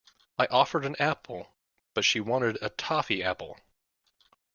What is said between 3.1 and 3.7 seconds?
apple.